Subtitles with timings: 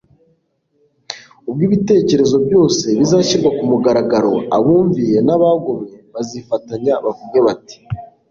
[1.47, 7.77] Ubwo ibitekerezo byose bizashyirwa ku mugaragaro, abumviye n'abagomye bazifatanya bavuge bati